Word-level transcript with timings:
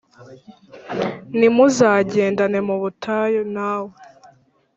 ntimuzagendane 1.37 2.59
mu 2.67 2.75
butayu 2.81 3.41
nawe 3.55 3.91